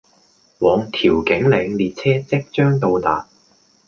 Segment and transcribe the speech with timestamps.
[0.57, 3.27] 往調景嶺列車即將到達